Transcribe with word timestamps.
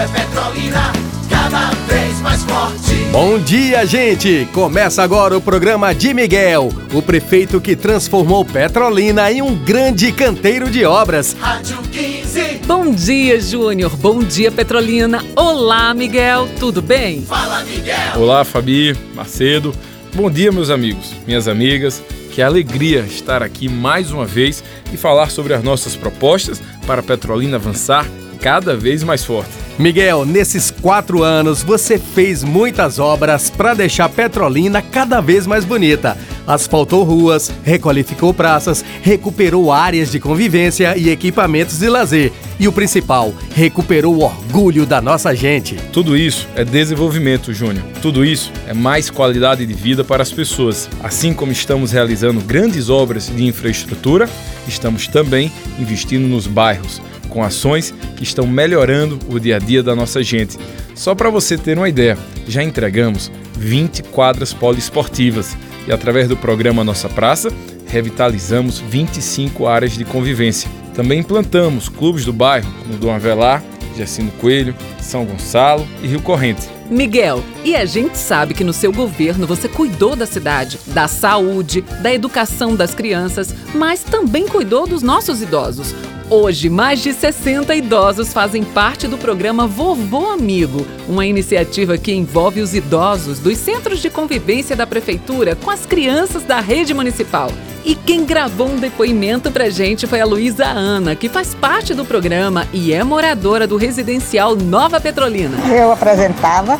é 0.00 0.08
Petrolina, 0.08 0.92
cada 1.28 1.70
vez 1.86 2.20
mais 2.22 2.42
forte. 2.44 2.94
Bom 3.12 3.38
dia, 3.38 3.84
gente! 3.84 4.48
Começa 4.50 5.02
agora 5.02 5.36
o 5.36 5.42
programa 5.42 5.94
de 5.94 6.14
Miguel, 6.14 6.72
o 6.94 7.02
prefeito 7.02 7.60
que 7.60 7.76
transformou 7.76 8.42
Petrolina 8.42 9.30
em 9.30 9.42
um 9.42 9.54
grande 9.54 10.10
canteiro 10.10 10.70
de 10.70 10.86
obras. 10.86 11.36
Rádio 11.38 11.76
15. 11.92 12.60
Bom 12.66 12.92
dia, 12.92 13.38
Júnior. 13.38 13.94
Bom 13.94 14.20
dia, 14.20 14.50
Petrolina. 14.50 15.22
Olá, 15.36 15.92
Miguel. 15.92 16.48
Tudo 16.58 16.80
bem? 16.80 17.20
Fala, 17.22 17.62
Miguel. 17.64 18.16
Olá, 18.16 18.42
Fabi, 18.42 18.96
Macedo. 19.14 19.74
Bom 20.14 20.30
dia, 20.30 20.50
meus 20.50 20.70
amigos, 20.70 21.12
minhas 21.26 21.46
amigas. 21.46 22.02
Que 22.32 22.40
alegria 22.40 23.00
estar 23.00 23.42
aqui 23.42 23.68
mais 23.68 24.10
uma 24.12 24.24
vez 24.24 24.64
e 24.94 24.96
falar 24.96 25.30
sobre 25.30 25.52
as 25.52 25.62
nossas 25.62 25.94
propostas 25.94 26.62
para 26.86 27.00
a 27.00 27.04
Petrolina 27.04 27.56
avançar 27.56 28.06
cada 28.40 28.74
vez 28.74 29.02
mais 29.02 29.22
forte. 29.22 29.59
Miguel, 29.80 30.26
nesses 30.26 30.70
quatro 30.70 31.22
anos 31.22 31.62
você 31.62 31.98
fez 31.98 32.44
muitas 32.44 32.98
obras 32.98 33.48
para 33.48 33.72
deixar 33.72 34.10
Petrolina 34.10 34.82
cada 34.82 35.22
vez 35.22 35.46
mais 35.46 35.64
bonita. 35.64 36.18
Asfaltou 36.46 37.02
ruas, 37.02 37.50
requalificou 37.64 38.34
praças, 38.34 38.84
recuperou 39.00 39.72
áreas 39.72 40.10
de 40.10 40.20
convivência 40.20 40.98
e 40.98 41.08
equipamentos 41.08 41.78
de 41.78 41.88
lazer. 41.88 42.30
E 42.58 42.68
o 42.68 42.72
principal, 42.72 43.32
recuperou 43.54 44.16
o 44.16 44.22
orgulho 44.22 44.84
da 44.84 45.00
nossa 45.00 45.34
gente. 45.34 45.76
Tudo 45.94 46.14
isso 46.14 46.46
é 46.54 46.62
desenvolvimento, 46.62 47.50
Júnior. 47.50 47.84
Tudo 48.02 48.22
isso 48.22 48.52
é 48.66 48.74
mais 48.74 49.08
qualidade 49.08 49.64
de 49.64 49.72
vida 49.72 50.04
para 50.04 50.22
as 50.22 50.30
pessoas. 50.30 50.90
Assim 51.02 51.32
como 51.32 51.52
estamos 51.52 51.90
realizando 51.90 52.42
grandes 52.42 52.90
obras 52.90 53.34
de 53.34 53.46
infraestrutura, 53.46 54.28
estamos 54.68 55.06
também 55.06 55.50
investindo 55.78 56.28
nos 56.28 56.46
bairros 56.46 57.00
com 57.30 57.42
ações 57.42 57.94
que 58.16 58.22
estão 58.22 58.46
melhorando 58.46 59.18
o 59.28 59.40
dia 59.40 59.56
a 59.56 59.58
dia 59.58 59.82
da 59.82 59.96
nossa 59.96 60.22
gente. 60.22 60.58
Só 60.94 61.14
para 61.14 61.30
você 61.30 61.56
ter 61.56 61.78
uma 61.78 61.88
ideia, 61.88 62.18
já 62.46 62.62
entregamos 62.62 63.32
20 63.56 64.02
quadras 64.04 64.52
poliesportivas 64.52 65.56
e 65.86 65.92
através 65.92 66.28
do 66.28 66.36
programa 66.36 66.84
Nossa 66.84 67.08
Praça, 67.08 67.50
revitalizamos 67.86 68.78
25 68.78 69.66
áreas 69.66 69.92
de 69.92 70.04
convivência. 70.04 70.70
Também 70.94 71.20
implantamos 71.20 71.88
clubes 71.88 72.24
do 72.24 72.32
bairro 72.32 72.70
no 72.86 72.98
Dom 72.98 73.12
Avelar, 73.12 73.62
Jacino 73.96 74.30
Coelho, 74.32 74.74
São 75.00 75.24
Gonçalo 75.24 75.86
e 76.02 76.06
Rio 76.06 76.22
Corrente. 76.22 76.68
Miguel, 76.90 77.42
e 77.64 77.76
a 77.76 77.84
gente 77.84 78.18
sabe 78.18 78.52
que 78.52 78.64
no 78.64 78.72
seu 78.72 78.92
governo 78.92 79.46
você 79.46 79.68
cuidou 79.68 80.16
da 80.16 80.26
cidade, 80.26 80.78
da 80.88 81.06
saúde, 81.06 81.82
da 82.02 82.12
educação 82.12 82.74
das 82.74 82.94
crianças, 82.94 83.54
mas 83.72 84.02
também 84.02 84.48
cuidou 84.48 84.86
dos 84.86 85.02
nossos 85.02 85.40
idosos. 85.40 85.94
Hoje, 86.28 86.68
mais 86.70 87.02
de 87.02 87.12
60 87.12 87.74
idosos 87.74 88.32
fazem 88.32 88.62
parte 88.62 89.08
do 89.08 89.18
programa 89.18 89.66
Vovô 89.66 90.30
Amigo, 90.30 90.86
uma 91.08 91.26
iniciativa 91.26 91.98
que 91.98 92.12
envolve 92.12 92.60
os 92.60 92.72
idosos 92.72 93.40
dos 93.40 93.58
centros 93.58 94.00
de 94.00 94.08
convivência 94.08 94.76
da 94.76 94.86
prefeitura 94.86 95.56
com 95.56 95.70
as 95.70 95.84
crianças 95.84 96.44
da 96.44 96.60
rede 96.60 96.94
municipal. 96.94 97.50
E 97.84 97.94
quem 97.94 98.26
gravou 98.26 98.68
um 98.68 98.76
depoimento 98.76 99.50
pra 99.50 99.70
gente 99.70 100.06
foi 100.06 100.20
a 100.20 100.26
Luísa 100.26 100.66
Ana, 100.66 101.16
que 101.16 101.28
faz 101.28 101.54
parte 101.54 101.94
do 101.94 102.04
programa 102.04 102.66
e 102.72 102.92
é 102.92 103.02
moradora 103.02 103.66
do 103.66 103.76
residencial 103.76 104.54
Nova 104.54 105.00
Petrolina. 105.00 105.56
Eu 105.74 105.90
apresentava 105.90 106.78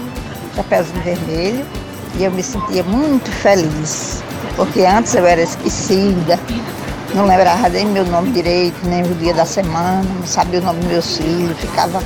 Chapeuzinho 0.55 1.03
Vermelho 1.03 1.67
e 2.19 2.25
eu 2.25 2.31
me 2.31 2.43
sentia 2.43 2.83
muito 2.83 3.31
feliz, 3.31 4.23
porque 4.57 4.83
antes 4.83 5.15
eu 5.15 5.27
era 5.27 5.41
esquecida, 5.41 6.39
não 7.15 7.27
lembrava 7.27 7.69
nem 7.71 7.87
meu 7.87 8.05
nome 8.05 8.31
direito, 8.31 8.77
nem 8.85 9.03
o 9.03 9.15
dia 9.15 9.33
da 9.33 9.47
semana, 9.47 10.03
não 10.03 10.27
sabia 10.27 10.61
o 10.61 10.63
nome 10.63 10.81
dos 10.81 10.89
meus 10.91 11.17
filhos, 11.17 11.59
ficava 11.59 12.03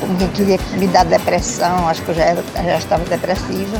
como 0.00 0.16
quem 0.16 0.28
queria 0.28 0.58
me 0.78 0.86
dar 0.86 1.04
depressão, 1.04 1.86
acho 1.86 2.02
que 2.02 2.08
eu 2.08 2.14
já, 2.14 2.24
era, 2.24 2.42
já 2.56 2.78
estava 2.78 3.04
depressiva. 3.04 3.78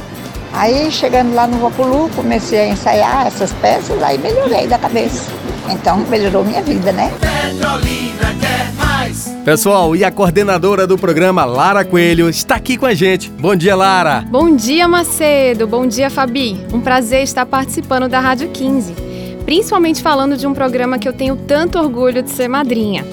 Aí 0.52 0.90
chegando 0.90 1.34
lá 1.34 1.46
no 1.46 1.58
Vapulu, 1.58 2.10
comecei 2.14 2.60
a 2.60 2.68
ensaiar 2.68 3.26
essas 3.26 3.52
peças, 3.54 4.02
aí 4.02 4.18
melhorei 4.18 4.66
da 4.66 4.78
cabeça. 4.78 5.30
Então 5.68 5.98
melhorou 6.08 6.44
minha 6.44 6.62
vida, 6.62 6.92
né? 6.92 7.12
Petrolina 7.20 8.34
quer 8.40 8.72
mais. 8.76 9.28
Pessoal, 9.44 9.94
e 9.94 10.04
a 10.04 10.10
coordenadora 10.10 10.86
do 10.86 10.98
programa, 10.98 11.44
Lara 11.44 11.84
Coelho, 11.84 12.28
está 12.28 12.56
aqui 12.56 12.76
com 12.76 12.86
a 12.86 12.94
gente. 12.94 13.30
Bom 13.30 13.54
dia, 13.54 13.76
Lara! 13.76 14.24
Bom 14.28 14.54
dia, 14.54 14.88
Macedo. 14.88 15.66
Bom 15.66 15.86
dia, 15.86 16.10
Fabi. 16.10 16.66
Um 16.72 16.80
prazer 16.80 17.22
estar 17.22 17.46
participando 17.46 18.08
da 18.08 18.20
Rádio 18.20 18.48
15 18.48 19.10
principalmente 19.50 20.00
falando 20.00 20.36
de 20.36 20.46
um 20.46 20.54
programa 20.54 20.96
que 20.96 21.08
eu 21.08 21.12
tenho 21.12 21.34
tanto 21.34 21.76
orgulho 21.76 22.22
de 22.22 22.30
ser 22.30 22.46
madrinha. 22.46 23.04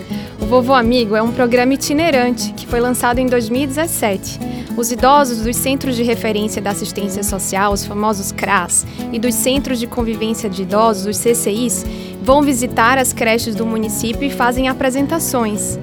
Vovô 0.48 0.74
Amigo 0.74 1.14
é 1.14 1.22
um 1.22 1.34
programa 1.34 1.74
itinerante 1.74 2.54
que 2.54 2.66
foi 2.66 2.80
lançado 2.80 3.20
em 3.20 3.26
2017. 3.26 4.40
Os 4.78 4.94
idosos 4.94 5.42
dos 5.42 5.58
Centros 5.58 5.94
de 5.98 6.04
Referência 6.04 6.62
da 6.62 6.70
Assistência 6.70 7.22
Social, 7.22 7.74
os 7.74 7.86
famosos 7.86 8.32
CRAS, 8.32 8.88
e 9.12 9.20
dos 9.20 9.36
Centros 9.36 9.78
de 9.78 9.86
Convivência 9.86 10.50
de 10.50 10.62
Idosos, 10.62 11.06
os 11.06 11.18
CCIs, 11.18 11.86
vão 12.24 12.42
visitar 12.42 12.98
as 12.98 13.12
creches 13.12 13.56
do 13.56 13.66
município 13.66 14.24
e 14.24 14.30
fazem 14.30 14.70
apresentações. 14.70 15.78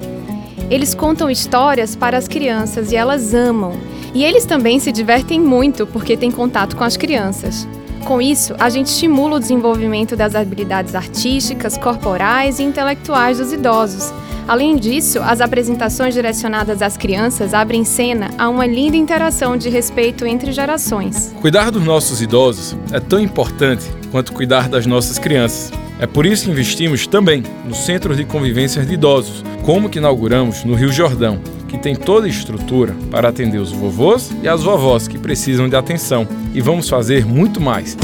Eles 0.67 0.95
contam 0.95 1.29
histórias 1.29 1.95
para 1.95 2.17
as 2.17 2.27
crianças 2.27 2.91
e 2.91 2.95
elas 2.95 3.35
amam. 3.35 3.73
E 4.15 4.23
eles 4.23 4.45
também 4.45 4.79
se 4.79 4.91
divertem 4.91 5.39
muito 5.39 5.85
porque 5.85 6.17
têm 6.17 6.31
contato 6.31 6.75
com 6.75 6.83
as 6.83 6.97
crianças. 6.97 7.67
Com 8.03 8.19
isso, 8.19 8.55
a 8.57 8.69
gente 8.69 8.87
estimula 8.87 9.35
o 9.35 9.39
desenvolvimento 9.39 10.15
das 10.15 10.33
habilidades 10.33 10.95
artísticas, 10.95 11.77
corporais 11.77 12.57
e 12.57 12.63
intelectuais 12.63 13.37
dos 13.37 13.53
idosos. 13.53 14.11
Além 14.47 14.75
disso, 14.75 15.19
as 15.21 15.41
apresentações 15.41 16.13
direcionadas 16.13 16.81
às 16.81 16.95
crianças 16.95 17.53
abrem 17.53 17.83
cena 17.83 18.29
a 18.37 18.47
uma 18.47 18.67
linda 18.67 18.95
interação 18.95 19.57
de 19.57 19.69
respeito 19.69 20.25
entre 20.25 20.51
gerações. 20.51 21.33
Cuidar 21.41 21.71
dos 21.71 21.83
nossos 21.83 22.21
idosos 22.21 22.77
é 22.91 22.99
tão 22.99 23.19
importante 23.19 23.85
quanto 24.11 24.33
cuidar 24.33 24.69
das 24.69 24.85
nossas 24.85 25.17
crianças. 25.17 25.71
É 25.99 26.05
por 26.05 26.27
isso 26.27 26.45
que 26.45 26.51
investimos 26.51 27.07
também 27.07 27.41
nos 27.65 27.79
centros 27.85 28.17
de 28.17 28.23
convivência 28.23 28.85
de 28.85 28.93
idosos, 28.93 29.43
como 29.63 29.89
que 29.89 29.97
inauguramos 29.97 30.63
no 30.63 30.75
Rio 30.75 30.91
Jordão, 30.91 31.39
que 31.67 31.77
tem 31.77 31.95
toda 31.95 32.27
a 32.27 32.29
estrutura 32.29 32.95
para 33.09 33.29
atender 33.29 33.57
os 33.57 33.71
vovôs 33.71 34.31
e 34.43 34.47
as 34.47 34.61
vovós 34.61 35.07
que 35.07 35.17
precisam 35.17 35.67
de 35.67 35.75
atenção. 35.75 36.27
E 36.53 36.61
vamos 36.61 36.87
fazer 36.87 37.25
muito 37.25 37.59
mais. 37.59 37.97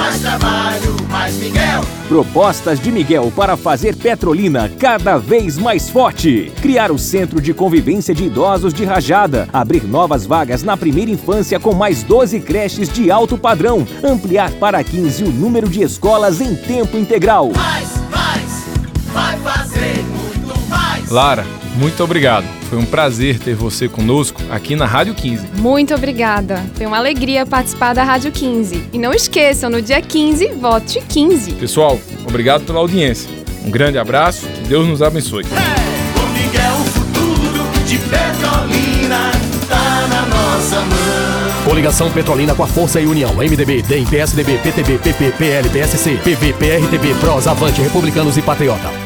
Mais 0.00 0.18
trabalho, 0.18 0.96
mais 1.10 1.36
Miguel. 1.36 1.82
Propostas 2.08 2.80
de 2.80 2.90
Miguel 2.90 3.30
para 3.36 3.54
fazer 3.54 3.94
Petrolina 3.94 4.66
cada 4.78 5.18
vez 5.18 5.58
mais 5.58 5.90
forte. 5.90 6.50
Criar 6.62 6.90
o 6.90 6.98
Centro 6.98 7.38
de 7.38 7.52
Convivência 7.52 8.14
de 8.14 8.24
Idosos 8.24 8.72
de 8.72 8.82
Rajada. 8.82 9.46
Abrir 9.52 9.84
novas 9.84 10.24
vagas 10.24 10.62
na 10.62 10.74
primeira 10.74 11.10
infância 11.10 11.60
com 11.60 11.74
mais 11.74 12.02
12 12.02 12.40
creches 12.40 12.88
de 12.88 13.10
alto 13.10 13.36
padrão. 13.36 13.86
Ampliar 14.02 14.50
para 14.52 14.82
15 14.82 15.24
o 15.24 15.30
número 15.30 15.68
de 15.68 15.82
escolas 15.82 16.40
em 16.40 16.56
tempo 16.56 16.96
integral. 16.96 17.52
Mais, 17.54 17.90
mais. 18.10 18.64
Vai 19.12 19.36
fazer 19.40 20.02
muito 20.02 20.58
mais. 20.70 21.10
Lara, 21.10 21.44
muito 21.80 22.04
obrigado. 22.04 22.44
Foi 22.68 22.78
um 22.78 22.84
prazer 22.84 23.38
ter 23.38 23.54
você 23.54 23.88
conosco 23.88 24.38
aqui 24.50 24.76
na 24.76 24.84
Rádio 24.84 25.14
15. 25.14 25.46
Muito 25.56 25.94
obrigada. 25.94 26.62
Foi 26.74 26.84
uma 26.84 26.98
alegria 26.98 27.46
participar 27.46 27.94
da 27.94 28.04
Rádio 28.04 28.30
15. 28.30 28.84
E 28.92 28.98
não 28.98 29.14
esqueçam, 29.14 29.70
no 29.70 29.80
dia 29.80 30.02
15, 30.02 30.48
vote 30.60 31.02
15. 31.08 31.52
Pessoal, 31.52 31.98
obrigado 32.28 32.64
pela 32.66 32.80
audiência. 32.80 33.30
Um 33.64 33.70
grande 33.70 33.96
abraço, 33.96 34.46
que 34.46 34.60
Deus 34.68 34.86
nos 34.86 35.00
abençoe. 35.00 35.44
Com 35.44 36.26
Miguel, 36.34 36.74
o 36.74 36.84
futuro 36.84 37.86
de 37.86 37.96
Petrolina 37.96 39.30
tá 39.66 40.06
na 40.08 40.26
nossa 40.26 40.80
mão. 40.80 41.64
Coligação 41.64 42.10
Petrolina 42.10 42.54
com 42.54 42.62
a 42.62 42.66
Força 42.66 43.00
e 43.00 43.06
União. 43.06 43.34
MDB, 43.36 43.80
DEM, 43.80 44.04
PSDB, 44.04 44.58
PTB, 44.58 44.98
PP, 44.98 45.32
PL, 45.38 45.68
PSC, 45.70 46.18
PV, 46.22 46.52
PRTB, 46.52 47.14
PROS, 47.20 47.46
Avante, 47.46 47.80
Republicanos 47.80 48.36
e 48.36 48.42
Patriota. 48.42 48.99